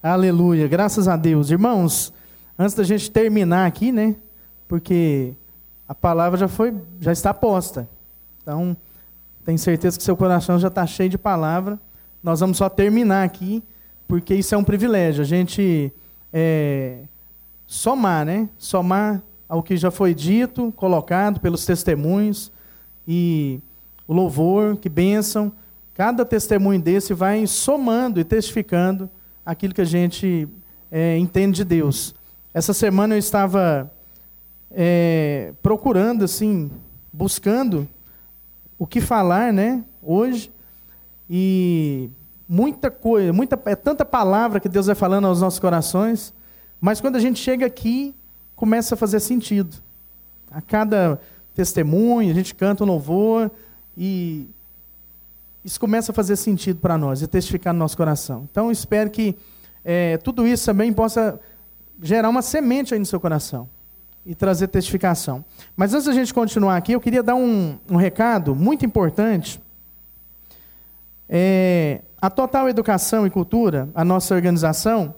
[0.00, 1.50] Aleluia, graças a Deus.
[1.50, 2.12] Irmãos,
[2.56, 4.14] antes da gente terminar aqui, né?
[4.68, 5.34] Porque
[5.88, 7.88] a palavra já foi, já está posta.
[8.40, 8.76] Então,
[9.44, 11.80] tenho certeza que seu coração já está cheio de palavra.
[12.22, 13.60] Nós vamos só terminar aqui,
[14.06, 15.20] porque isso é um privilégio.
[15.20, 15.92] A gente
[16.32, 17.00] é,
[17.66, 18.48] somar, né?
[18.56, 22.52] Somar ao que já foi dito, colocado pelos testemunhos
[23.06, 23.60] e
[24.06, 25.50] o louvor, que bênção.
[25.92, 29.10] Cada testemunho desse vai somando e testificando
[29.48, 30.46] aquilo que a gente
[30.90, 32.14] é, entende de Deus.
[32.52, 33.90] Essa semana eu estava
[34.70, 36.70] é, procurando, assim,
[37.10, 37.88] buscando
[38.78, 40.52] o que falar, né, hoje,
[41.30, 42.10] e
[42.46, 46.34] muita coisa, muita, é tanta palavra que Deus vai falando aos nossos corações,
[46.78, 48.14] mas quando a gente chega aqui,
[48.54, 49.76] começa a fazer sentido.
[50.50, 51.18] A cada
[51.54, 53.50] testemunho, a gente canta um louvor
[53.96, 54.46] e
[55.68, 58.48] isso começa a fazer sentido para nós e testificar no nosso coração.
[58.50, 59.36] Então, espero que
[59.84, 61.38] é, tudo isso também possa
[62.02, 63.68] gerar uma semente aí no seu coração
[64.24, 65.44] e trazer testificação.
[65.76, 69.60] Mas antes da gente continuar aqui, eu queria dar um, um recado muito importante.
[71.28, 75.14] É, a Total Educação e Cultura, a nossa organização,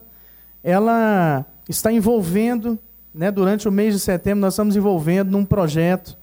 [0.64, 2.76] ela está envolvendo,
[3.14, 6.18] né, durante o mês de setembro, nós estamos envolvendo num projeto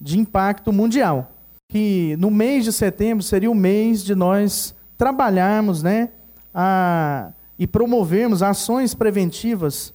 [0.00, 1.34] de impacto mundial
[1.70, 6.08] que no mês de setembro seria o mês de nós trabalharmos né,
[6.54, 9.92] a, e promovermos ações preventivas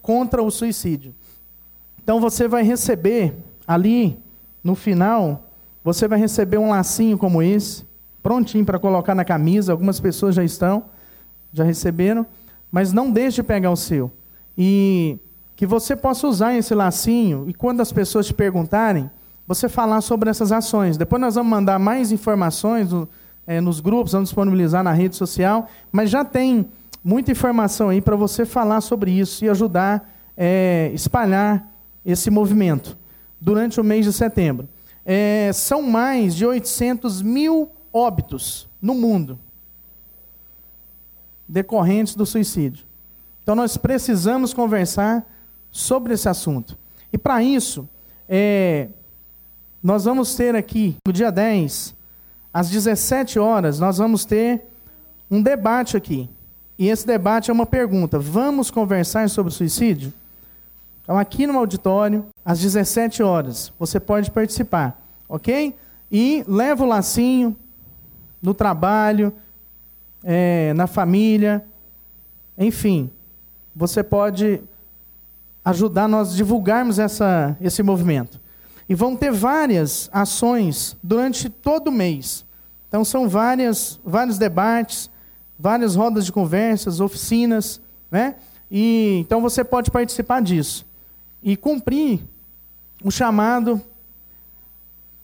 [0.00, 1.14] contra o suicídio.
[2.02, 4.18] Então você vai receber ali
[4.62, 5.50] no final,
[5.84, 7.84] você vai receber um lacinho como esse,
[8.22, 9.72] prontinho para colocar na camisa.
[9.72, 10.86] Algumas pessoas já estão,
[11.52, 12.26] já receberam,
[12.72, 14.10] mas não deixe de pegar o seu.
[14.56, 15.18] E
[15.54, 19.10] que você possa usar esse lacinho e quando as pessoas te perguntarem,
[19.46, 20.96] você falar sobre essas ações.
[20.96, 22.88] Depois nós vamos mandar mais informações
[23.46, 26.66] é, nos grupos, vamos disponibilizar na rede social, mas já tem
[27.02, 31.70] muita informação aí para você falar sobre isso e ajudar é, espalhar
[32.04, 32.96] esse movimento
[33.40, 34.68] durante o mês de setembro.
[35.04, 39.38] É, são mais de 800 mil óbitos no mundo
[41.46, 42.86] decorrentes do suicídio.
[43.42, 45.26] Então nós precisamos conversar
[45.70, 46.78] sobre esse assunto.
[47.12, 47.86] E para isso,
[48.28, 48.88] é,
[49.84, 51.94] nós vamos ter aqui, no dia 10,
[52.50, 54.62] às 17 horas, nós vamos ter
[55.30, 56.30] um debate aqui.
[56.78, 60.10] E esse debate é uma pergunta: vamos conversar sobre suicídio?
[61.02, 65.74] Então, aqui no auditório, às 17 horas, você pode participar, ok?
[66.10, 67.54] E leva o lacinho
[68.40, 69.34] no trabalho,
[70.22, 71.62] é, na família,
[72.56, 73.10] enfim,
[73.76, 74.62] você pode
[75.62, 78.43] ajudar nós a divulgarmos essa, esse movimento.
[78.88, 82.44] E vão ter várias ações durante todo o mês.
[82.88, 85.10] Então são várias, vários debates,
[85.58, 87.80] várias rodas de conversas, oficinas,
[88.10, 88.36] né?
[88.70, 90.86] E então você pode participar disso
[91.42, 92.20] e cumprir
[93.02, 93.80] o chamado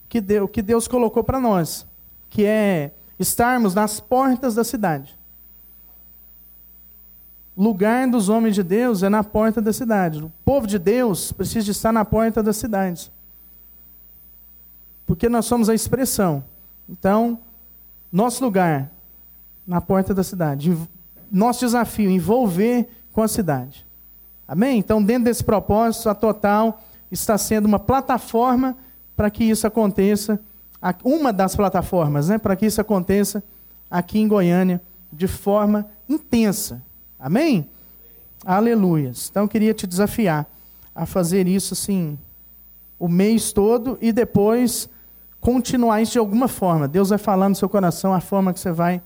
[0.09, 1.87] que Deus, que Deus colocou para nós,
[2.29, 5.17] que é estarmos nas portas da cidade.
[7.55, 10.23] Lugar dos homens de Deus é na porta da cidade.
[10.23, 13.11] O povo de Deus precisa estar na porta das cidades
[15.11, 16.41] porque nós somos a expressão.
[16.87, 17.37] Então,
[18.09, 18.89] nosso lugar
[19.67, 20.73] na porta da cidade,
[21.29, 23.85] nosso desafio envolver com a cidade.
[24.47, 24.79] Amém?
[24.79, 28.77] Então, dentro desse propósito, a Total está sendo uma plataforma
[29.13, 30.39] para que isso aconteça,
[31.03, 33.43] uma das plataformas, né, para que isso aconteça
[33.89, 36.81] aqui em Goiânia de forma intensa.
[37.19, 37.69] Amém?
[38.45, 39.27] Aleluias.
[39.29, 40.47] Então, eu queria te desafiar
[40.95, 42.17] a fazer isso assim
[42.97, 44.89] o mês todo e depois
[45.41, 46.87] continuar isso de alguma forma.
[46.87, 49.01] Deus vai falar no seu coração a forma que você vai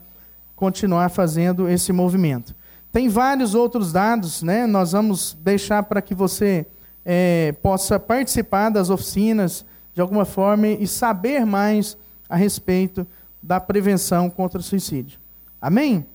[0.55, 2.53] continuar fazendo esse movimento.
[2.91, 4.67] Tem vários outros dados, né?
[4.67, 6.67] Nós vamos deixar para que você
[7.05, 11.97] é, possa participar das oficinas de alguma forma e saber mais
[12.27, 13.07] a respeito
[13.41, 15.19] da prevenção contra o suicídio.
[15.61, 16.05] Amém?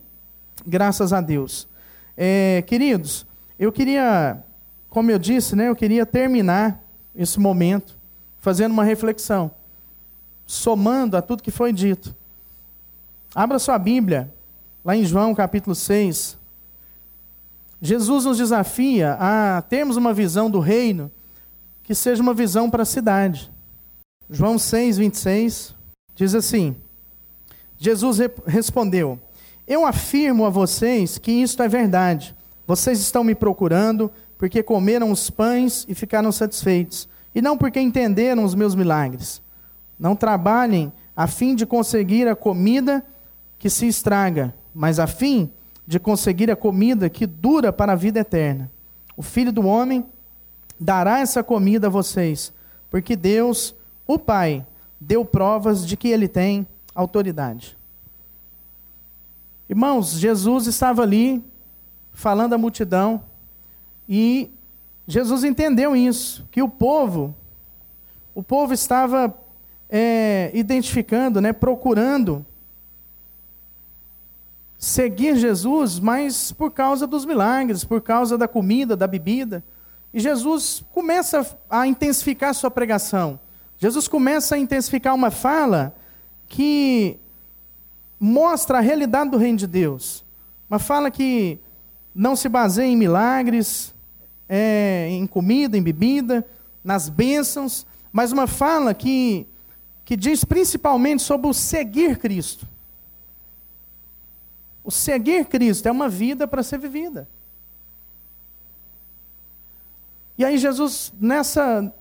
[0.67, 1.67] Graças a Deus.
[2.15, 3.27] É, queridos,
[3.59, 4.43] eu queria,
[4.89, 5.69] como eu disse, né?
[5.69, 6.83] Eu queria terminar
[7.15, 7.97] esse momento
[8.39, 9.51] fazendo uma reflexão
[10.51, 12.13] somando a tudo que foi dito.
[13.33, 14.35] Abra sua Bíblia,
[14.85, 16.37] lá em João capítulo 6.
[17.81, 21.09] Jesus nos desafia a termos uma visão do reino
[21.85, 23.49] que seja uma visão para a cidade.
[24.29, 25.75] João 6, 26
[26.17, 26.75] diz assim:
[27.79, 29.21] Jesus respondeu:
[29.69, 32.35] Eu afirmo a vocês que isto é verdade.
[32.67, 38.43] Vocês estão me procurando porque comeram os pães e ficaram satisfeitos, e não porque entenderam
[38.43, 39.41] os meus milagres.
[40.01, 43.05] Não trabalhem a fim de conseguir a comida
[43.59, 45.53] que se estraga, mas a fim
[45.87, 48.73] de conseguir a comida que dura para a vida eterna.
[49.15, 50.07] O Filho do Homem
[50.81, 52.51] dará essa comida a vocês,
[52.89, 53.75] porque Deus,
[54.07, 54.67] o Pai,
[54.99, 57.77] deu provas de que ele tem autoridade.
[59.69, 61.45] Irmãos, Jesus estava ali
[62.15, 63.23] falando à multidão
[64.09, 64.51] e
[65.07, 67.35] Jesus entendeu isso, que o povo,
[68.35, 69.35] o povo estava
[69.91, 72.47] é, identificando, né, procurando
[74.79, 79.63] seguir Jesus, mas por causa dos milagres, por causa da comida, da bebida.
[80.15, 83.39] E Jesus começa a intensificar sua pregação.
[83.77, 85.95] Jesus começa a intensificar uma fala
[86.49, 87.19] que
[88.19, 90.25] mostra a realidade do reino de Deus.
[90.69, 91.59] Uma fala que
[92.15, 93.95] não se baseia em milagres,
[94.49, 96.47] é, em comida, em bebida,
[96.83, 99.47] nas bênçãos, mas uma fala que,
[100.11, 102.67] que diz principalmente sobre o seguir Cristo.
[104.83, 107.29] O seguir Cristo é uma vida para ser vivida.
[110.37, 111.95] E aí Jesus, nessa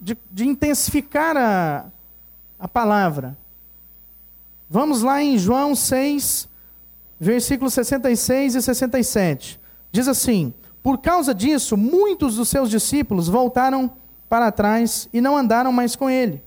[0.00, 1.86] de, de intensificar a,
[2.58, 3.38] a palavra,
[4.68, 6.48] vamos lá em João 6,
[7.20, 9.60] versículos 66 e 67.
[9.92, 10.52] Diz assim:
[10.82, 13.92] Por causa disso, muitos dos seus discípulos voltaram
[14.28, 16.44] para trás e não andaram mais com ele.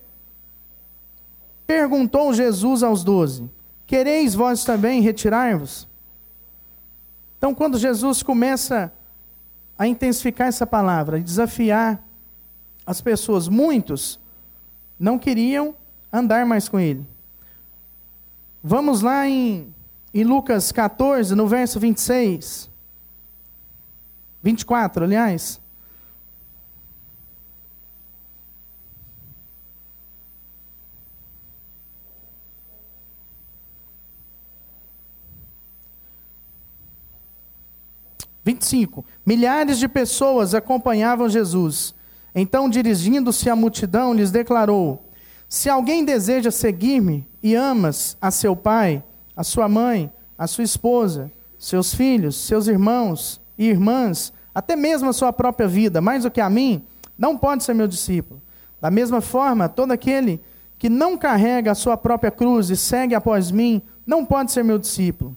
[1.69, 3.47] Perguntou Jesus aos doze:
[3.85, 5.87] Quereis vós também retirar-vos?
[7.37, 8.91] Então, quando Jesus começa
[9.77, 12.03] a intensificar essa palavra desafiar
[12.83, 14.19] as pessoas, muitos
[14.99, 15.75] não queriam
[16.11, 17.05] andar mais com ele.
[18.63, 19.71] Vamos lá em,
[20.11, 22.67] em Lucas 14, no verso 26.
[24.41, 25.61] 24, aliás.
[38.43, 39.05] 25.
[39.25, 41.93] Milhares de pessoas acompanhavam Jesus.
[42.33, 45.09] Então, dirigindo-se à multidão, lhes declarou:
[45.47, 49.03] Se alguém deseja seguir-me e amas a seu pai,
[49.35, 55.13] a sua mãe, a sua esposa, seus filhos, seus irmãos e irmãs, até mesmo a
[55.13, 56.83] sua própria vida, mais do que a mim,
[57.17, 58.41] não pode ser meu discípulo.
[58.79, 60.41] Da mesma forma, todo aquele
[60.77, 64.79] que não carrega a sua própria cruz e segue após mim, não pode ser meu
[64.79, 65.35] discípulo.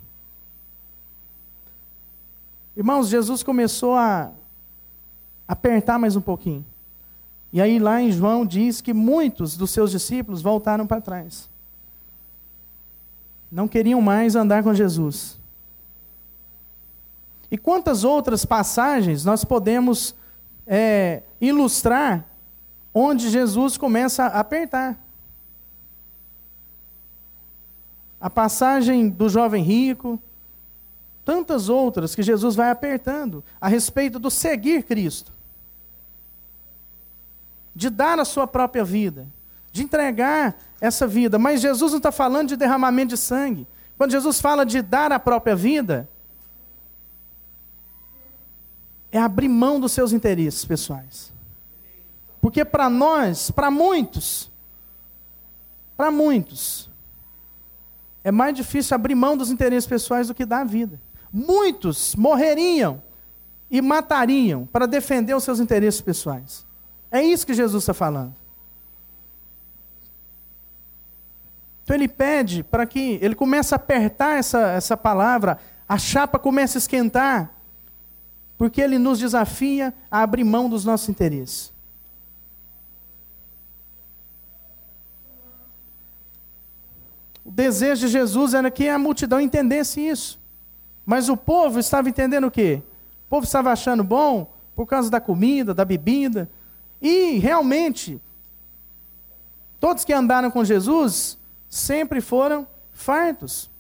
[2.77, 4.31] Irmãos, Jesus começou a
[5.47, 6.65] apertar mais um pouquinho.
[7.53, 11.51] E aí lá em João diz que muitos dos seus discípulos voltaram para trás.
[13.51, 15.39] Não queriam mais andar com Jesus.
[17.51, 20.15] E quantas outras passagens nós podemos
[20.67, 22.25] é, ilustrar
[22.95, 24.99] onde Jesus começa a apertar?
[28.19, 30.19] A passagem do jovem rico,
[31.25, 35.33] tantas outras que Jesus vai apertando a respeito do seguir Cristo,
[37.75, 39.27] de dar a sua própria vida,
[39.71, 41.39] de entregar essa vida.
[41.39, 43.67] Mas Jesus não está falando de derramamento de sangue.
[43.97, 46.09] Quando Jesus fala de dar a própria vida,
[49.11, 51.33] é abrir mão dos seus interesses pessoais.
[52.41, 54.51] Porque para nós, para muitos,
[55.97, 56.91] para muitos,
[58.25, 60.99] é mais difícil abrir mão dos interesses pessoais do que dar a vida
[61.33, 63.03] muitos morreriam
[63.71, 66.67] e matariam para defender os seus interesses pessoais.
[67.11, 68.35] É isso que Jesus está falando.
[71.83, 75.59] Então ele pede para que ele comece a apertar essa, essa palavra,
[75.89, 77.55] a chapa comece a esquentar,
[78.57, 81.73] porque ele nos desafia a abrir mão dos nossos interesses.
[87.45, 90.42] O desejo de Jesus era que a multidão entendesse isso.
[91.05, 92.83] Mas o povo estava entendendo o quê?
[93.27, 96.49] O povo estava achando bom por causa da comida, da bebida.
[97.01, 98.21] E realmente,
[99.81, 103.71] todos que andaram com Jesus sempre foram fartos.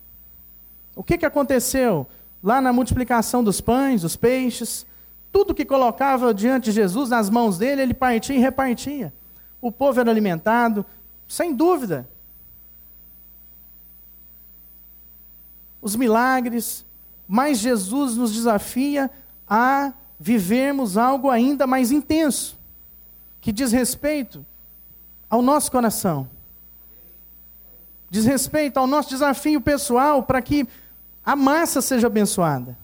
[0.96, 2.06] O que, que aconteceu?
[2.42, 4.84] Lá na multiplicação dos pães, dos peixes,
[5.30, 9.12] tudo que colocava diante de Jesus, nas mãos dele, ele partia e repartia.
[9.60, 10.84] O povo era alimentado,
[11.26, 12.08] sem dúvida.
[15.80, 16.84] Os milagres,
[17.26, 19.10] mas Jesus nos desafia
[19.48, 22.58] a vivermos algo ainda mais intenso,
[23.40, 24.44] que diz respeito
[25.28, 26.28] ao nosso coração,
[28.10, 30.66] diz respeito ao nosso desafio pessoal para que
[31.24, 32.76] a massa seja abençoada.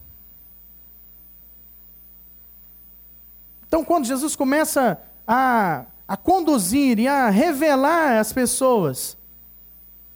[3.67, 9.17] Então, quando Jesus começa a, a conduzir e a revelar às pessoas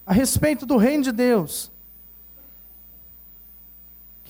[0.07, 1.72] a respeito do reino de Deus,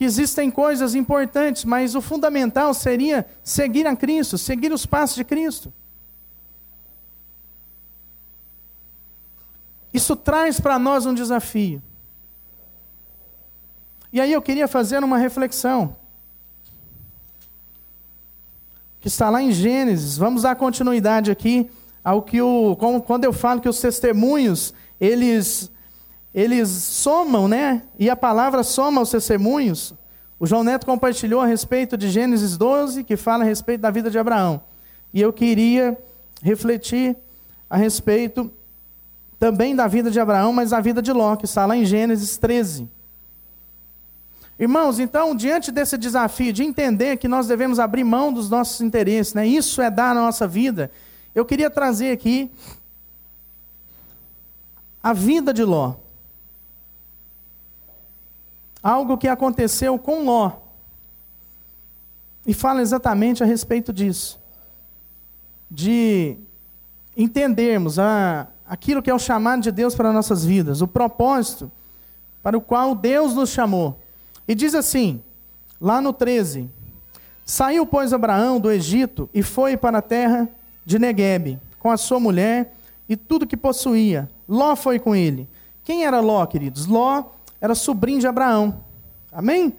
[0.02, 5.23] que existem coisas importantes, mas o fundamental seria seguir a Cristo, seguir os passos de
[5.23, 5.73] Cristo.
[9.94, 11.80] Isso traz para nós um desafio.
[14.12, 15.94] E aí eu queria fazer uma reflexão.
[18.99, 20.18] Que está lá em Gênesis.
[20.18, 21.71] Vamos dar continuidade aqui
[22.02, 22.76] ao que o.
[23.06, 25.71] Quando eu falo que os testemunhos, eles,
[26.35, 27.83] eles somam, né?
[27.99, 29.95] E a palavra soma os testemunhos.
[30.39, 34.11] O João Neto compartilhou a respeito de Gênesis 12, que fala a respeito da vida
[34.11, 34.62] de Abraão.
[35.12, 35.97] E eu queria
[36.43, 37.17] refletir
[37.69, 38.51] a respeito
[39.39, 42.37] também da vida de Abraão, mas da vida de Ló, que está lá em Gênesis
[42.39, 42.89] 13.
[44.59, 49.35] Irmãos, então, diante desse desafio de entender que nós devemos abrir mão dos nossos interesses,
[49.35, 49.47] né?
[49.47, 50.91] isso é dar a nossa vida,
[51.35, 52.51] eu queria trazer aqui
[55.03, 55.95] a vida de Ló.
[58.83, 60.53] Algo que aconteceu com Ló.
[62.47, 64.41] E fala exatamente a respeito disso.
[65.71, 66.37] De
[67.17, 71.71] entendermos a, aquilo que é o chamado de Deus para nossas vidas, o propósito
[72.43, 73.99] para o qual Deus nos chamou.
[74.49, 75.23] E diz assim,
[75.81, 76.69] lá no 13:
[77.45, 80.49] Saiu, pois, Abraão do Egito e foi para a terra
[80.85, 82.75] de Neguebe, com a sua mulher
[83.09, 84.29] e tudo que possuía.
[84.49, 85.49] Ló foi com ele.
[85.85, 86.87] Quem era Ló, queridos?
[86.87, 87.25] Ló
[87.62, 88.83] era sobrinho de Abraão.
[89.31, 89.73] Amém?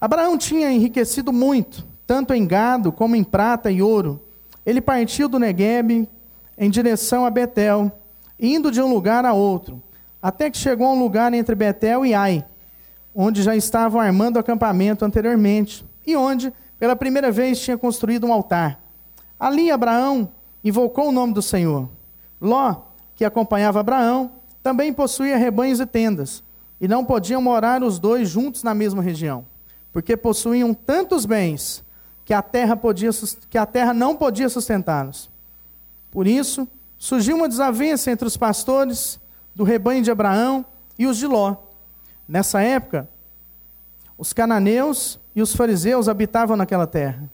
[0.00, 4.22] Abraão tinha enriquecido muito, tanto em gado como em prata e ouro.
[4.64, 6.08] Ele partiu do Neguebe
[6.56, 7.90] em direção a Betel
[8.38, 9.82] indo de um lugar a outro,
[10.22, 12.44] até que chegou a um lugar entre Betel e Ai,
[13.14, 18.80] onde já estavam armando acampamento anteriormente, e onde, pela primeira vez, tinha construído um altar.
[19.40, 20.30] Ali Abraão
[20.62, 21.88] invocou o nome do Senhor.
[22.40, 22.82] Ló,
[23.14, 24.30] que acompanhava Abraão,
[24.62, 26.44] também possuía rebanhos e tendas,
[26.80, 29.46] e não podiam morar os dois juntos na mesma região,
[29.92, 31.84] porque possuíam tantos bens
[32.24, 33.10] que a terra, podia,
[33.48, 35.30] que a terra não podia sustentá-los.
[36.10, 36.66] Por isso,
[36.98, 39.20] surgiu uma desavença entre os pastores
[39.54, 40.64] do rebanho de Abraão
[40.98, 41.56] e os de Ló.
[42.28, 43.08] Nessa época,
[44.18, 47.30] os cananeus e os fariseus habitavam naquela terra.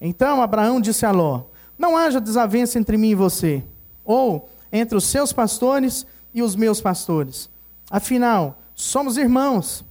[0.00, 1.44] Então Abraão disse a Ló:
[1.78, 3.64] Não haja desavença entre mim e você,
[4.04, 7.48] ou entre os seus pastores e os meus pastores.
[7.90, 9.84] Afinal, somos irmãos.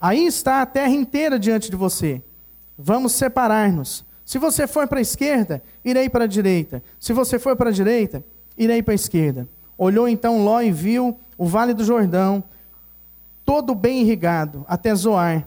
[0.00, 2.22] Aí está a terra inteira diante de você.
[2.78, 4.04] Vamos separar-nos.
[4.24, 6.82] Se você for para a esquerda, irei para a direita.
[6.98, 8.24] Se você for para a direita,
[8.56, 9.48] irei para a esquerda.
[9.76, 12.44] Olhou então Ló e viu o vale do Jordão,
[13.44, 15.46] todo bem irrigado, até Zoar.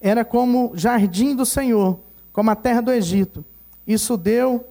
[0.00, 1.98] Era como jardim do Senhor,
[2.32, 3.44] como a terra do Egito.
[3.86, 4.64] Isso deu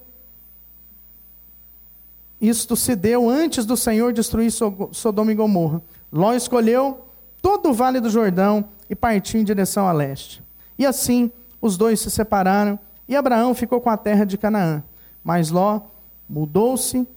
[2.40, 5.82] isto se deu antes do Senhor destruir Sodoma e Gomorra.
[6.14, 7.08] Ló escolheu
[7.42, 10.44] todo o vale do Jordão e partiu em direção a leste.
[10.78, 12.78] E assim os dois se separaram
[13.08, 14.84] e Abraão ficou com a terra de Canaã.
[15.24, 15.82] Mas Ló
[16.30, 17.08] mudou-se,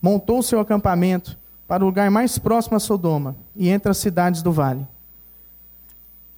[0.00, 4.50] montou seu acampamento para o lugar mais próximo a Sodoma e entre as cidades do
[4.50, 4.86] vale.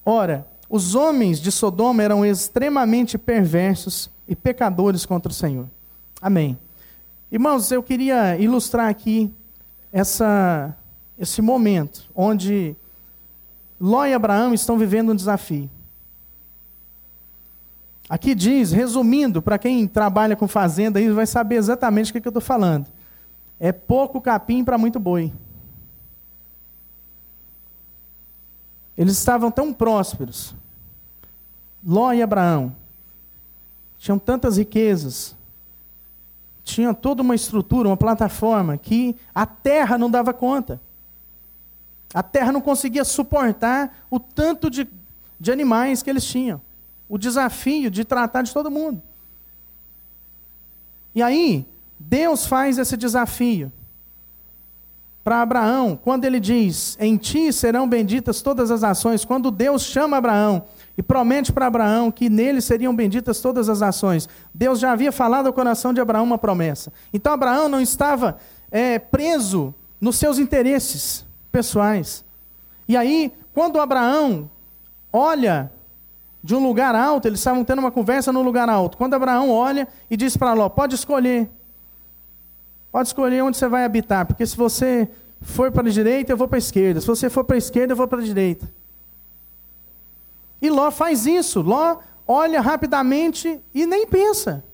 [0.04, 5.66] Ora, os homens de Sodoma eram extremamente perversos e pecadores contra o Senhor.
[6.20, 6.58] Amém.
[7.30, 9.32] Irmãos, eu queria ilustrar aqui
[9.92, 10.74] essa,
[11.18, 12.76] esse momento onde
[13.80, 15.70] Ló e Abraão estão vivendo um desafio.
[18.08, 22.30] Aqui diz, resumindo, para quem trabalha com fazenda vai saber exatamente o que, que eu
[22.30, 22.86] estou falando.
[23.60, 25.32] É pouco capim para muito boi.
[28.96, 30.54] Eles estavam tão prósperos.
[31.84, 32.74] Ló e Abraão
[33.98, 35.36] tinham tantas riquezas,
[36.64, 40.80] tinham toda uma estrutura, uma plataforma que a terra não dava conta.
[42.12, 44.88] A terra não conseguia suportar o tanto de,
[45.38, 46.60] de animais que eles tinham
[47.08, 49.02] o desafio de tratar de todo mundo.
[51.14, 51.66] E aí,
[51.98, 53.72] Deus faz esse desafio
[55.24, 59.24] para Abraão, quando ele diz: Em ti serão benditas todas as ações.
[59.24, 60.64] Quando Deus chama Abraão
[60.96, 65.46] e promete para Abraão que nele seriam benditas todas as ações, Deus já havia falado
[65.46, 66.92] ao coração de Abraão uma promessa.
[67.12, 68.38] Então, Abraão não estava
[68.70, 71.26] é, preso nos seus interesses
[71.58, 72.24] pessoais.
[72.86, 74.48] E aí, quando Abraão
[75.12, 75.72] olha
[76.42, 78.96] de um lugar alto, eles estavam tendo uma conversa no lugar alto.
[78.96, 81.50] Quando Abraão olha e diz para Ló: pode escolher.
[82.92, 85.08] Pode escolher onde você vai habitar, porque se você
[85.40, 87.00] for para a direita, eu vou para a esquerda.
[87.00, 88.70] Se você for para a esquerda, eu vou para a direita.
[90.62, 91.60] E Ló faz isso.
[91.60, 94.64] Ló olha rapidamente e nem pensa.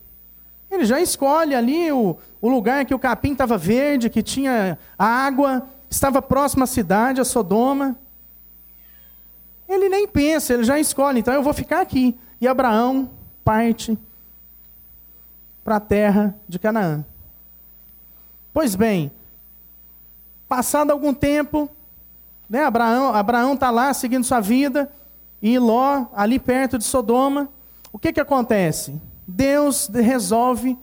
[0.71, 5.67] Ele já escolhe ali o, o lugar que o capim estava verde, que tinha água,
[5.95, 7.97] estava próximo à cidade, a Sodoma.
[9.69, 12.19] ele nem pensa, ele já escolhe, então eu vou ficar aqui.
[12.41, 13.11] E Abraão
[13.45, 13.97] parte
[15.63, 17.05] para a terra de Canaã.
[18.53, 19.11] Pois bem,
[20.49, 21.71] passado algum tempo,
[22.49, 24.91] né, Abraão Abraão está lá seguindo sua vida,
[25.41, 27.49] e Ló, ali perto de Sodoma,
[27.93, 29.01] o que, que acontece?
[29.27, 30.79] Deus resolve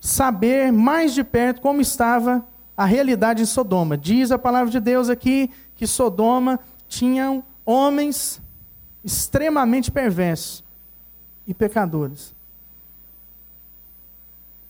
[0.00, 2.44] saber mais de perto como estava
[2.76, 3.96] a realidade em Sodoma.
[3.96, 8.40] Diz a palavra de Deus aqui que Sodoma tinham homens
[9.04, 10.64] extremamente perversos
[11.46, 12.34] e pecadores.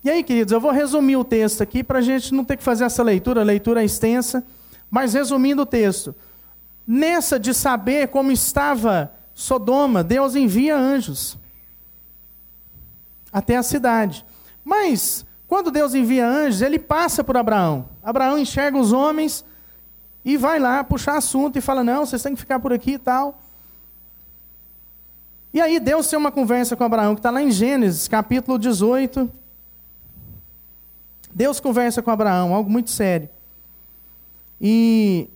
[0.03, 2.63] E aí, queridos, eu vou resumir o texto aqui para a gente não ter que
[2.63, 4.45] fazer essa leitura, a leitura é extensa,
[4.91, 6.15] mas resumindo o texto.
[6.87, 11.39] Nessa de saber como estava Sodoma, Deus envia anjos
[13.33, 14.25] até a cidade.
[14.63, 17.89] Mas, quando Deus envia anjos, ele passa por Abraão.
[18.03, 19.45] Abraão enxerga os homens
[20.25, 22.99] e vai lá puxar assunto e fala: Não, vocês têm que ficar por aqui e
[22.99, 23.39] tal.
[25.53, 29.31] E aí Deus tem uma conversa com Abraão, que está lá em Gênesis, capítulo 18.
[31.33, 33.29] Deus conversa com Abraão, algo muito sério.
[34.61, 35.29] E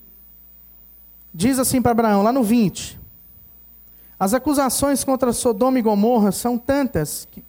[1.35, 2.99] diz assim para Abraão, lá no 20:
[4.19, 7.45] As acusações contra Sodoma e Gomorra são tantas, que,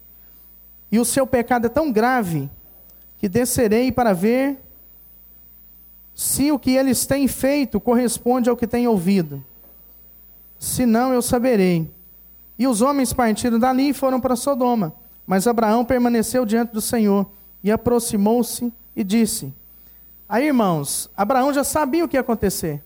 [0.90, 2.50] e o seu pecado é tão grave,
[3.18, 4.58] que descerei para ver
[6.14, 9.44] se o que eles têm feito corresponde ao que têm ouvido.
[10.58, 11.90] Se não, eu saberei.
[12.58, 14.92] E os homens partiram dali e foram para Sodoma.
[15.26, 17.30] Mas Abraão permaneceu diante do Senhor
[17.62, 19.54] e aproximou-se e disse:
[20.28, 22.82] Aí, irmãos, Abraão já sabia o que ia acontecer.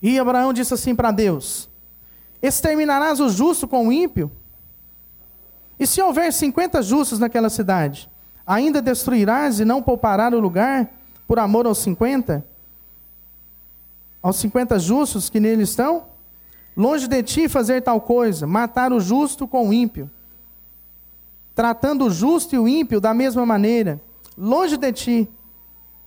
[0.00, 1.68] E Abraão disse assim para Deus:
[2.40, 4.30] Exterminarás o justo com o ímpio?
[5.84, 8.10] E se houver cinquenta justos naquela cidade,
[8.46, 10.88] ainda destruirás e não pouparás o lugar
[11.28, 12.42] por amor aos cinquenta?
[14.22, 16.06] Aos cinquenta justos que nele estão?
[16.74, 20.10] Longe de ti fazer tal coisa, matar o justo com o ímpio
[21.54, 24.00] tratando o justo e o ímpio da mesma maneira,
[24.36, 25.28] longe de ti.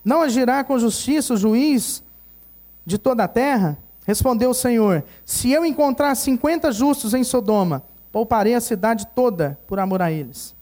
[0.03, 2.03] Não agirá com justiça o juiz
[2.83, 3.77] de toda a terra?
[4.05, 7.83] Respondeu o Senhor: Se eu encontrar cinquenta justos em Sodoma,
[8.17, 10.55] pouparei a cidade toda por amor a eles.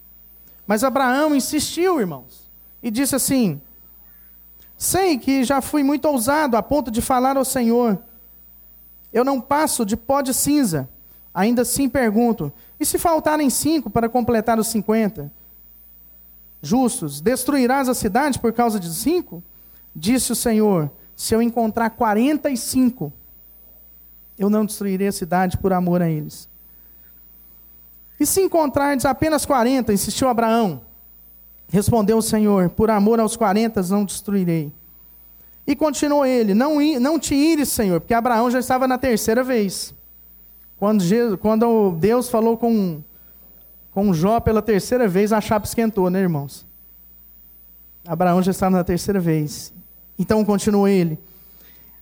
[0.68, 2.52] Mas Abraão insistiu, irmãos,
[2.84, 3.62] e disse assim:
[4.78, 7.98] Sei que já fui muito ousado a ponto de falar ao Senhor.
[9.14, 10.90] Eu não passo de pó de cinza.
[11.34, 15.32] Ainda assim pergunto: e se faltarem cinco para completar os cinquenta?
[16.62, 19.42] Justos, destruirás a cidade por causa de cinco?
[19.96, 23.14] Disse o Senhor: Se eu encontrar quarenta e cinco,
[24.38, 26.54] eu não destruirei a cidade por amor a eles.
[28.20, 30.82] E se encontrardes apenas quarenta, insistiu Abraão.
[31.68, 34.72] Respondeu o Senhor: Por amor aos quarenta não destruirei.
[35.68, 39.94] E continuou ele: Não, não te ires, Senhor, porque Abraão já estava na terceira vez.
[40.78, 43.02] Quando, Jesus, quando Deus falou com,
[43.92, 46.66] com Jó pela terceira vez, a chapa esquentou, né, irmãos?
[48.08, 49.74] Abraão já está na terceira vez.
[50.20, 51.20] Então continua ele: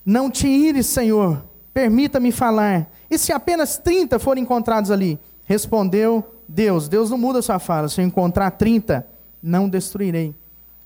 [0.05, 1.41] Não te ires, Senhor,
[1.73, 2.87] permita-me falar.
[3.09, 5.19] E se apenas 30 forem encontrados ali?
[5.45, 7.89] Respondeu Deus: Deus não muda sua fala.
[7.89, 9.05] Se eu encontrar 30,
[9.41, 10.33] não destruirei.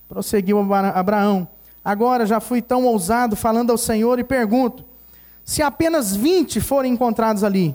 [0.08, 1.48] Prosseguiu Abraão:
[1.84, 4.84] Agora já fui tão ousado falando ao Senhor e pergunto:
[5.48, 7.74] se apenas 20 forem encontrados ali,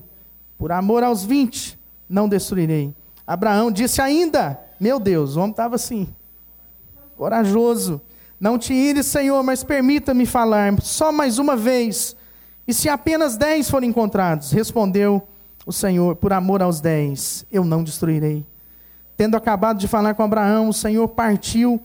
[0.58, 2.94] por amor aos 20, não destruirei.
[3.26, 6.06] Abraão disse ainda: Meu Deus, o homem estava assim,
[7.16, 7.98] corajoso.
[8.38, 12.14] Não te ires, Senhor, mas permita-me falar só mais uma vez.
[12.68, 14.52] E se apenas dez forem encontrados?
[14.52, 15.26] Respondeu
[15.66, 18.46] o Senhor: Por amor aos dez, eu não destruirei.
[19.16, 21.80] Tendo acabado de falar com Abraão, o Senhor partiu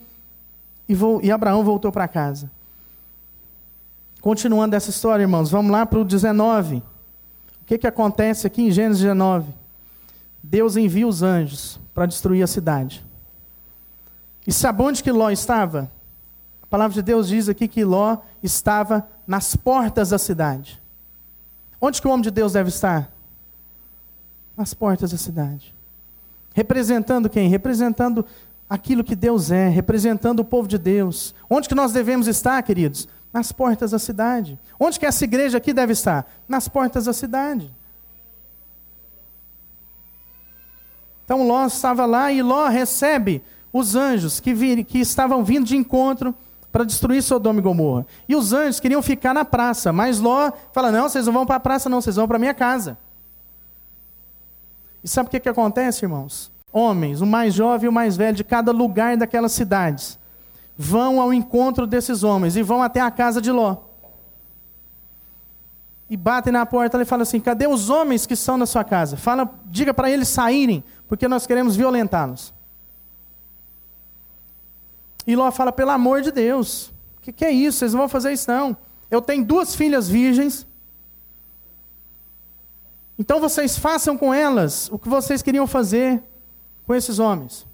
[0.88, 2.50] e, e Abraão voltou para casa.
[4.22, 6.78] Continuando essa história, irmãos, vamos lá para o 19.
[6.78, 6.84] O
[7.66, 9.54] que, que acontece aqui em Gênesis 19?
[10.42, 13.06] Deus envia os anjos para destruir a cidade.
[14.46, 15.92] E sabe onde que Ló estava?
[16.64, 20.82] A palavra de Deus diz aqui que Ló estava nas portas da cidade.
[21.80, 23.12] Onde que o homem de Deus deve estar?
[24.58, 25.74] Nas portas da cidade.
[26.54, 27.48] Representando quem?
[27.48, 28.26] Representando
[28.70, 31.34] aquilo que Deus é, representando o povo de Deus.
[31.50, 33.08] Onde que nós devemos estar, queridos?
[33.32, 34.60] Nas portas da cidade.
[34.80, 36.28] Onde que essa igreja aqui deve estar?
[36.48, 37.72] Nas portas da cidade.
[41.24, 45.76] Então Ló estava lá e Ló recebe os anjos que, vir, que estavam vindo de
[45.76, 46.34] encontro
[46.72, 48.08] para destruir Sodoma e Gomorra.
[48.28, 51.58] E os anjos queriam ficar na praça, mas Ló fala: não, vocês não vão para
[51.58, 52.98] a praça, não, vocês vão para minha casa.
[55.04, 56.52] E sabe o que, que acontece, irmãos?
[56.72, 60.20] Homens, o mais jovem e o mais velho de cada lugar daquelas cidades,
[60.78, 63.78] vão ao encontro desses homens e vão até a casa de Ló.
[66.10, 69.18] e batem na porta e fala assim: cadê os homens que são na sua casa?
[69.18, 72.54] Fala, diga para eles saírem, porque nós queremos violentá-los.
[75.26, 77.80] E Ló fala: pelo amor de Deus, o que, que é isso?
[77.80, 78.78] Vocês não vão fazer isso não.
[79.10, 80.67] Eu tenho duas filhas virgens.
[83.18, 86.24] Então vocês façam com elas o que vocês queriam fazer
[86.86, 87.66] com esses homens.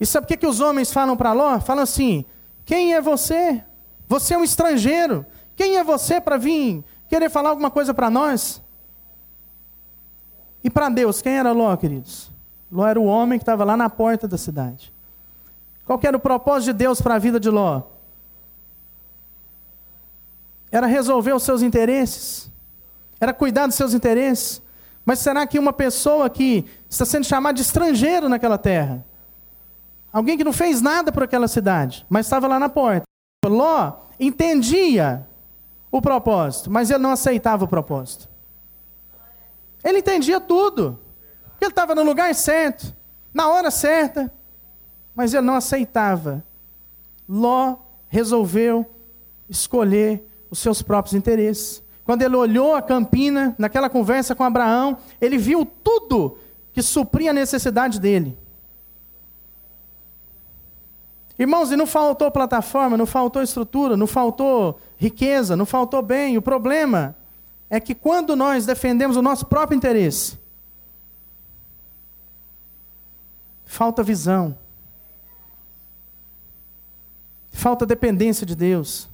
[0.00, 1.60] E sabe o que, que os homens falam para Ló?
[1.60, 2.24] Falam assim:
[2.64, 3.64] quem é você?
[4.08, 5.24] Você é um estrangeiro.
[5.56, 8.62] Quem é você para vir querer falar alguma coisa para nós?
[10.64, 12.30] E para Deus, quem era Ló, queridos?
[12.70, 14.92] Ló era o homem que estava lá na porta da cidade.
[15.84, 17.82] Qual era o propósito de Deus para a vida de Ló?
[20.70, 22.50] Era resolver os seus interesses,
[23.22, 24.60] era cuidar dos seus interesses.
[25.04, 29.06] Mas será que uma pessoa que está sendo chamada de estrangeiro naquela terra,
[30.12, 33.04] alguém que não fez nada por aquela cidade, mas estava lá na porta,
[33.44, 35.26] Ló entendia
[35.90, 38.28] o propósito, mas ele não aceitava o propósito.
[39.84, 40.98] Ele entendia tudo,
[41.60, 42.94] ele estava no lugar certo,
[43.32, 44.32] na hora certa,
[45.14, 46.44] mas ele não aceitava.
[47.28, 47.76] Ló
[48.08, 48.88] resolveu
[49.48, 51.82] escolher os seus próprios interesses.
[52.04, 56.36] Quando ele olhou a campina, naquela conversa com Abraão, ele viu tudo
[56.72, 58.36] que supria a necessidade dele.
[61.38, 66.36] Irmãos, e não faltou plataforma, não faltou estrutura, não faltou riqueza, não faltou bem.
[66.36, 67.16] O problema
[67.70, 70.38] é que quando nós defendemos o nosso próprio interesse,
[73.64, 74.56] falta visão,
[77.50, 79.08] falta dependência de Deus.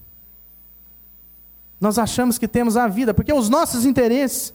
[1.81, 4.53] Nós achamos que temos a vida, porque os nossos interesses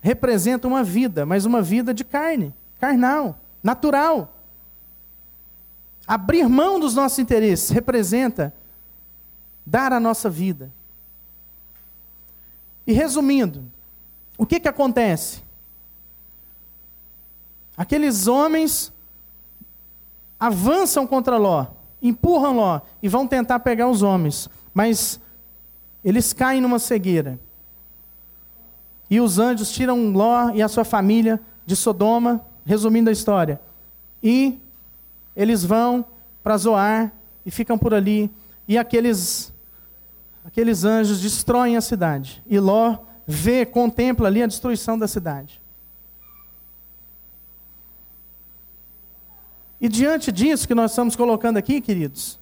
[0.00, 4.34] representam uma vida, mas uma vida de carne, carnal, natural.
[6.06, 8.52] Abrir mão dos nossos interesses representa
[9.64, 10.72] dar a nossa vida.
[12.86, 13.64] E resumindo,
[14.36, 15.42] o que, que acontece?
[17.76, 18.92] Aqueles homens
[20.38, 21.66] avançam contra Ló,
[22.02, 25.20] empurram Ló e vão tentar pegar os homens, mas
[26.04, 27.38] eles caem numa cegueira.
[29.08, 33.60] E os anjos tiram Ló e a sua família de Sodoma, resumindo a história,
[34.22, 34.58] e
[35.34, 36.04] eles vão
[36.42, 37.12] para Zoar
[37.44, 38.30] e ficam por ali.
[38.66, 39.52] E aqueles,
[40.44, 42.42] aqueles anjos destroem a cidade.
[42.46, 45.60] E Ló vê, contempla ali a destruição da cidade.
[49.80, 52.39] E diante disso que nós estamos colocando aqui, queridos,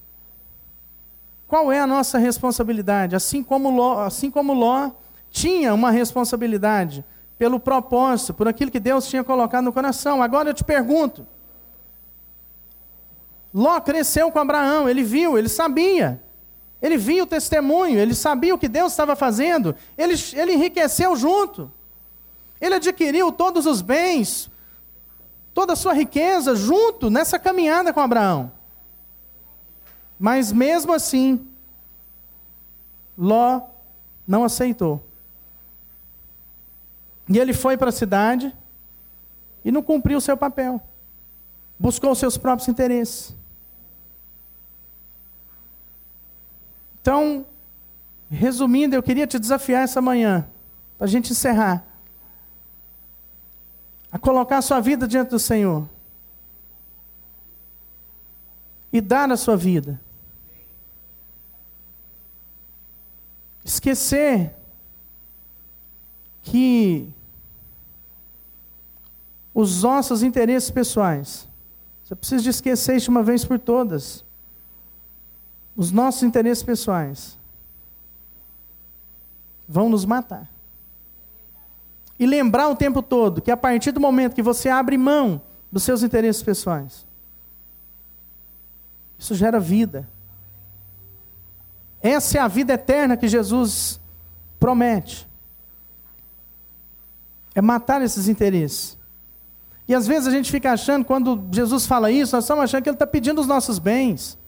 [1.48, 3.16] qual é a nossa responsabilidade?
[3.16, 4.90] Assim como Ló, assim como Ló
[5.30, 7.02] tinha uma responsabilidade
[7.38, 10.22] pelo propósito, por aquilo que Deus tinha colocado no coração.
[10.22, 11.26] Agora eu te pergunto:
[13.52, 16.22] Ló cresceu com Abraão, ele viu, ele sabia.
[16.82, 21.72] Ele viu o testemunho, ele sabia o que Deus estava fazendo, ele, ele enriqueceu junto.
[22.60, 24.50] Ele adquiriu todos os bens,
[25.54, 28.52] toda a sua riqueza junto nessa caminhada com Abraão.
[30.18, 31.46] Mas mesmo assim,
[33.16, 33.62] Ló
[34.26, 35.02] não aceitou.
[37.28, 38.54] E ele foi para a cidade
[39.64, 40.80] e não cumpriu o seu papel.
[41.78, 43.34] Buscou os seus próprios interesses.
[47.00, 47.46] Então,
[48.30, 50.48] resumindo, eu queria te desafiar essa manhã,
[50.96, 51.84] para a gente encerrar,
[54.10, 55.88] a colocar a sua vida diante do Senhor
[58.92, 60.00] e dar a sua vida.
[63.68, 64.56] Esquecer
[66.42, 67.12] que
[69.52, 71.46] os nossos interesses pessoais,
[72.02, 74.24] você precisa de esquecer isso uma vez por todas
[75.76, 77.36] os nossos interesses pessoais
[79.68, 80.50] vão nos matar.
[82.18, 85.82] E lembrar o tempo todo que a partir do momento que você abre mão dos
[85.82, 87.06] seus interesses pessoais,
[89.18, 90.08] isso gera vida.
[92.02, 94.00] Essa é a vida eterna que Jesus
[94.58, 95.28] promete.
[97.54, 98.96] É matar esses interesses.
[99.86, 102.88] E às vezes a gente fica achando, quando Jesus fala isso, nós estamos achando que
[102.90, 104.38] Ele está pedindo os nossos bens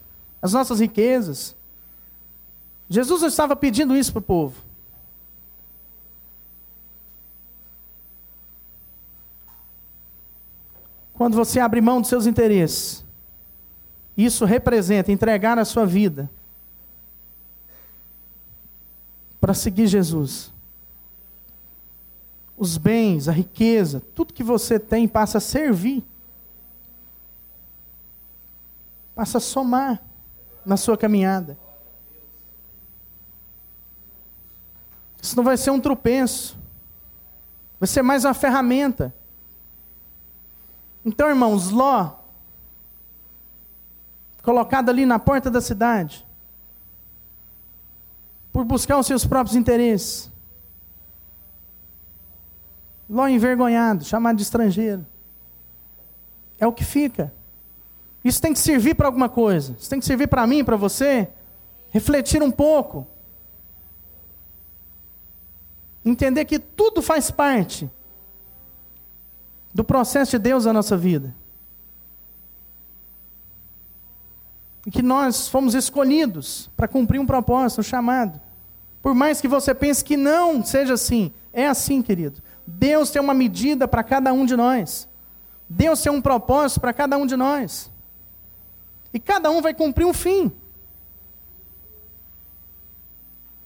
[0.42, 1.54] as nossas riquezas.
[2.88, 4.62] Jesus estava pedindo isso para o povo.
[11.14, 13.04] Quando você abre mão dos seus interesses,
[14.16, 16.30] isso representa entregar a sua vida
[19.40, 20.53] para seguir Jesus.
[22.57, 26.05] Os bens, a riqueza, tudo que você tem passa a servir,
[29.14, 30.03] passa a somar
[30.64, 31.59] na sua caminhada.
[35.22, 36.59] Isso não vai ser um tropeço.
[37.79, 39.14] Vai ser mais uma ferramenta.
[41.05, 42.16] Então, irmãos, Ló,
[44.42, 46.26] colocado ali na porta da cidade,
[48.52, 50.30] por buscar os seus próprios interesses.
[53.08, 55.04] Ló envergonhado, chamado de estrangeiro.
[56.58, 57.32] É o que fica.
[58.24, 59.74] Isso tem que servir para alguma coisa.
[59.78, 61.28] Isso tem que servir para mim, para você.
[61.90, 63.06] Refletir um pouco.
[66.04, 67.90] Entender que tudo faz parte
[69.72, 71.34] do processo de Deus na nossa vida.
[74.68, 78.40] E que nós fomos escolhidos para cumprir um propósito, um chamado.
[79.02, 82.42] Por mais que você pense que não seja assim, é assim, querido.
[82.66, 85.08] Deus tem uma medida para cada um de nós.
[85.68, 87.90] Deus tem um propósito para cada um de nós.
[89.12, 90.52] E cada um vai cumprir um fim.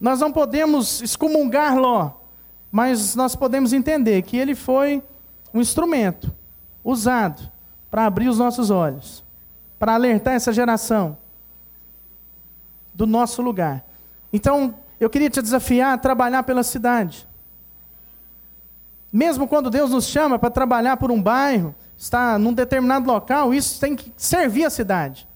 [0.01, 2.13] Nós não podemos excomungar Ló,
[2.71, 5.03] mas nós podemos entender que ele foi
[5.53, 6.35] um instrumento
[6.83, 7.51] usado
[7.91, 9.24] para abrir os nossos olhos,
[9.85, 11.19] para alertar essa geração
[12.95, 13.85] do nosso lugar.
[14.33, 17.29] Então, eu queria te desafiar a trabalhar pela cidade.
[19.13, 23.79] Mesmo quando Deus nos chama para trabalhar por um bairro, está num determinado local, isso
[23.79, 25.29] tem que servir a cidade.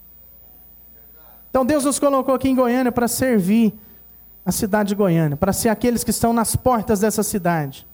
[1.51, 3.79] Então Deus nos colocou aqui em Goiânia para servir
[4.47, 7.87] a cidade de Goiânia, para ser aqueles que estão nas portas dessa cidade.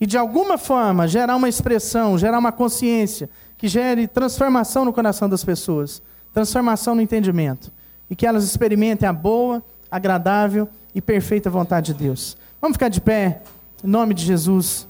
[0.00, 5.28] E de alguma forma gerar uma expressão, gerar uma consciência que gere transformação no coração
[5.28, 7.72] das pessoas, transformação no entendimento.
[8.08, 12.36] E que elas experimentem a boa, agradável e perfeita vontade de Deus.
[12.60, 13.42] Vamos ficar de pé,
[13.82, 14.86] em nome de Jesus.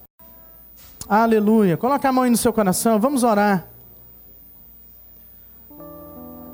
[1.08, 1.76] Aleluia.
[1.76, 3.66] Coloca a mão aí no seu coração, vamos orar.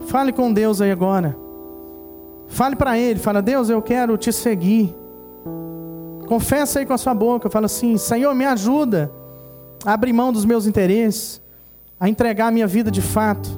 [0.06, 1.36] Fale com Deus aí agora.
[2.48, 4.94] Fale para Ele, fala, Deus, eu quero te seguir.
[6.26, 9.10] Confessa aí com a sua boca, fala assim, Senhor, me ajuda
[9.84, 11.41] a abrir mão dos meus interesses,
[12.02, 13.48] a entregar a minha vida de fato.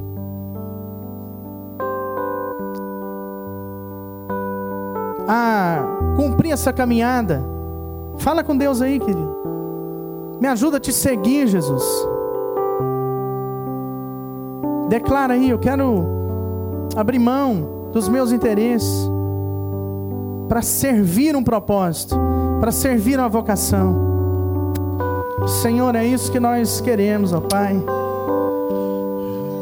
[5.27, 5.83] A
[6.15, 7.43] cumprir essa caminhada.
[8.19, 9.35] Fala com Deus aí, querido.
[10.39, 11.83] Me ajuda a te seguir, Jesus.
[14.91, 16.05] Declara aí, eu quero
[16.95, 19.09] abrir mão dos meus interesses,
[20.51, 22.15] para servir um propósito,
[22.61, 24.13] para servir uma vocação.
[25.63, 27.83] Senhor, é isso que nós queremos, ó Pai.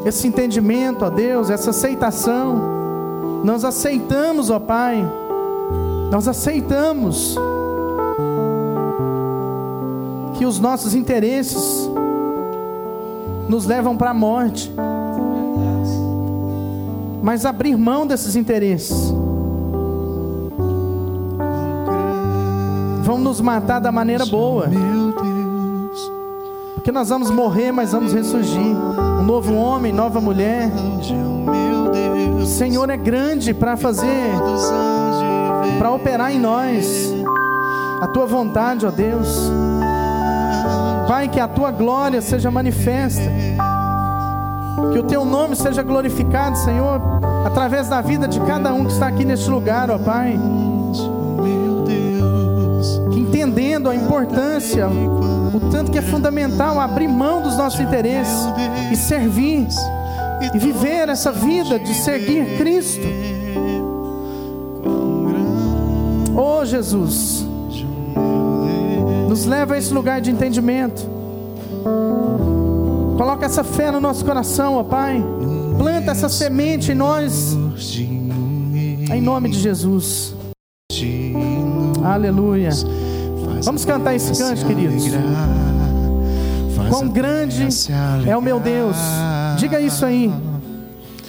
[0.05, 3.41] Esse entendimento, ó Deus, essa aceitação.
[3.43, 5.03] Nós aceitamos, ó Pai.
[6.11, 7.37] Nós aceitamos
[10.37, 11.89] que os nossos interesses
[13.47, 14.71] nos levam para a morte
[17.23, 19.13] mas abrir mão desses interesses.
[23.01, 24.67] Vão nos matar da maneira boa.
[26.83, 28.59] Porque nós vamos morrer, mas vamos ressurgir.
[28.59, 30.69] Um novo homem, nova mulher.
[32.41, 34.33] O Senhor é grande para fazer,
[35.79, 37.09] para operar em nós
[38.01, 39.49] a tua vontade, ó Deus.
[41.07, 43.31] Pai, que a tua glória seja manifesta
[44.91, 46.99] que o teu nome seja glorificado, Senhor,
[47.45, 50.37] através da vida de cada um que está aqui neste lugar, ó Pai.
[53.43, 58.39] Entendendo a importância, o tanto que é fundamental abrir mão dos nossos interesses
[58.89, 59.67] e servir
[60.53, 63.05] e viver essa vida de seguir Cristo.
[66.33, 67.45] Oh Jesus,
[69.27, 71.05] nos leva a esse lugar de entendimento.
[73.17, 75.21] Coloca essa fé no nosso coração, ó Pai.
[75.77, 77.57] Planta essa semente em nós.
[79.11, 80.33] Em nome de Jesus.
[82.05, 82.69] Aleluia.
[83.63, 85.05] Vamos cantar esse canto, queridos.
[86.89, 87.67] Quão grande
[88.27, 88.97] é o meu Deus.
[89.57, 90.31] Diga isso aí.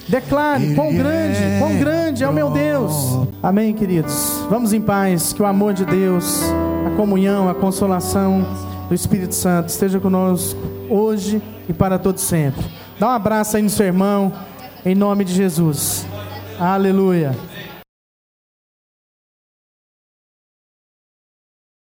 [0.08, 3.26] Declare: quão grande, quão grande é o meu Deus.
[3.42, 4.44] Amém, queridos.
[4.50, 5.32] Vamos em paz.
[5.32, 6.42] Que o amor de Deus,
[6.86, 8.44] a comunhão, a consolação
[8.88, 12.64] do Espírito Santo esteja conosco hoje e para todo sempre.
[12.98, 14.32] Dá um abraço aí no seu irmão,
[14.84, 16.04] em nome de Jesus.
[16.58, 17.32] Aleluia.